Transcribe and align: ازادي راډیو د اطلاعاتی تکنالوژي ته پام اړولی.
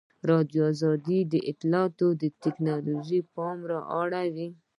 ازادي 0.03 0.29
راډیو 0.31 1.21
د 1.33 1.35
اطلاعاتی 1.51 2.27
تکنالوژي 2.43 3.21
ته 3.25 3.29
پام 3.35 3.57
اړولی. 4.01 4.49